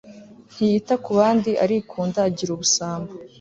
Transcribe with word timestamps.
ntiyita 0.53 0.93
ku 1.03 1.09
bandi, 1.19 1.51
arikunda, 1.63 2.19
agira 2.29 2.51
ubusambo 2.53 3.11